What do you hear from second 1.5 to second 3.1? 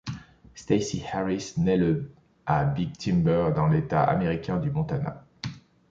naît le à Big